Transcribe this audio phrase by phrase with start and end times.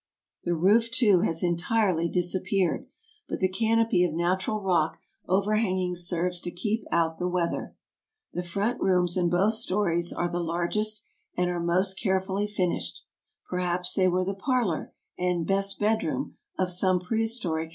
[0.45, 2.87] The roof, too, has entirely disappeared,
[3.29, 7.75] but the canopy of natural rock overhanging serves to keep out the weather.
[8.33, 11.03] The front rooms in both stories are the largest
[11.37, 13.03] and are most carefully finished.
[13.47, 17.69] Perhaps they were the parlor and" best bedroom ''of some prehistoric housewife.